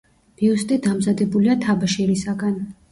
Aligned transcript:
ბიუსტი 0.41 0.79
დამზადებულია 0.87 1.59
თაბაშირისაგან. 1.69 2.63